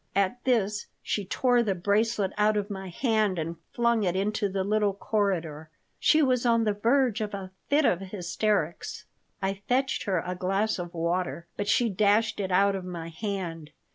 At 0.15 0.43
this 0.45 0.87
she 1.03 1.25
tore 1.25 1.61
the 1.61 1.75
bracelet 1.75 2.31
out 2.35 2.57
of 2.57 2.71
my 2.71 2.89
hand 2.89 3.37
and 3.37 3.57
flung 3.71 4.01
it 4.01 4.15
into 4.15 4.49
the 4.49 4.63
little 4.63 4.95
corridor. 4.95 5.69
She 5.99 6.23
was 6.23 6.43
on 6.43 6.63
the 6.63 6.73
verge 6.73 7.21
of 7.21 7.35
a 7.35 7.51
fit 7.69 7.85
of 7.85 7.99
hysterics. 7.99 9.05
I 9.43 9.61
fetched 9.69 10.05
her 10.05 10.17
a 10.25 10.33
glass 10.33 10.79
of 10.79 10.95
water, 10.95 11.45
but 11.55 11.67
she 11.67 11.87
dashed 11.87 12.39
it 12.39 12.49
out 12.51 12.75
of 12.75 12.83
my 12.83 13.09
hand. 13.09 13.69